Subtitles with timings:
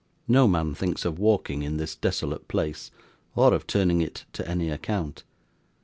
[0.27, 2.89] No man thinks of walking in this desolate place,
[3.35, 5.23] or of turning it to any account.